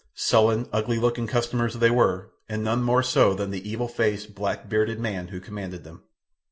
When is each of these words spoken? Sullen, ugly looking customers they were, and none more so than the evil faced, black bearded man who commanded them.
Sullen, 0.15 0.67
ugly 0.73 0.97
looking 0.97 1.27
customers 1.27 1.75
they 1.75 1.91
were, 1.91 2.31
and 2.49 2.63
none 2.63 2.81
more 2.81 3.03
so 3.03 3.35
than 3.35 3.51
the 3.51 3.69
evil 3.69 3.87
faced, 3.87 4.33
black 4.33 4.67
bearded 4.67 4.99
man 4.99 5.27
who 5.27 5.39
commanded 5.39 5.83
them. 5.83 6.01